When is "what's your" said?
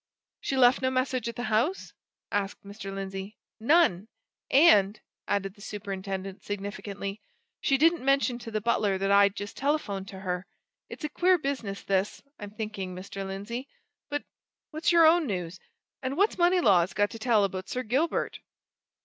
14.71-15.05